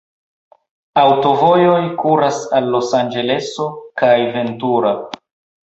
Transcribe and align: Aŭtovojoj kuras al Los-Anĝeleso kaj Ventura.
Aŭtovojoj 1.01 1.75
kuras 2.01 2.41
al 2.61 2.71
Los-Anĝeleso 2.77 3.71
kaj 4.03 4.13
Ventura. 4.41 4.95